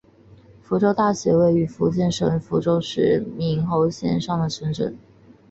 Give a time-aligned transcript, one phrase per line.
[0.63, 4.97] 福州大学城位于福建省福州市闽侯县上街镇。